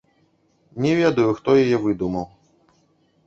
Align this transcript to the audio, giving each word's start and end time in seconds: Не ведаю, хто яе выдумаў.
Не 0.85 0.93
ведаю, 0.99 1.27
хто 1.39 1.49
яе 1.65 1.77
выдумаў. 1.85 2.25